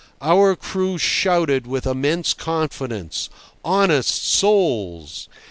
[0.23, 5.29] Our crew shouted with immense confidence—honest souls!